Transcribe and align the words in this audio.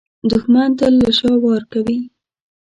دښمن 0.29 0.69
تل 0.79 0.93
له 1.03 1.11
شا 1.17 1.31
وار 1.43 1.63
کوي 1.73 1.99